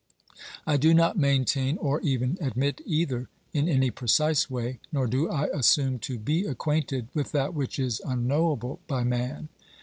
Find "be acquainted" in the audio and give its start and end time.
6.17-7.09